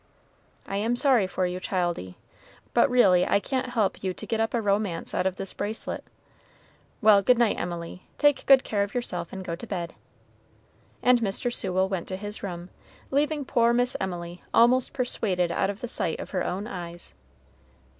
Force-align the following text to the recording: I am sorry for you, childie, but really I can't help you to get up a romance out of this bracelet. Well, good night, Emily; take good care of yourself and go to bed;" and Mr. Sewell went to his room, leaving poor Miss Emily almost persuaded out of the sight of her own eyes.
I 0.65 0.77
am 0.77 0.95
sorry 0.95 1.27
for 1.27 1.45
you, 1.45 1.59
childie, 1.59 2.17
but 2.73 2.89
really 2.89 3.23
I 3.23 3.39
can't 3.39 3.69
help 3.73 4.01
you 4.03 4.15
to 4.15 4.25
get 4.25 4.39
up 4.39 4.55
a 4.55 4.59
romance 4.59 5.13
out 5.13 5.27
of 5.27 5.35
this 5.35 5.53
bracelet. 5.53 6.03
Well, 7.03 7.21
good 7.21 7.37
night, 7.37 7.59
Emily; 7.59 8.07
take 8.17 8.47
good 8.47 8.63
care 8.63 8.81
of 8.81 8.95
yourself 8.95 9.31
and 9.31 9.45
go 9.45 9.55
to 9.55 9.67
bed;" 9.67 9.93
and 11.03 11.19
Mr. 11.21 11.53
Sewell 11.53 11.87
went 11.87 12.07
to 12.07 12.17
his 12.17 12.41
room, 12.41 12.71
leaving 13.11 13.45
poor 13.45 13.73
Miss 13.73 13.95
Emily 14.01 14.43
almost 14.55 14.91
persuaded 14.91 15.51
out 15.51 15.69
of 15.69 15.81
the 15.81 15.87
sight 15.87 16.19
of 16.19 16.31
her 16.31 16.43
own 16.43 16.65
eyes. 16.65 17.13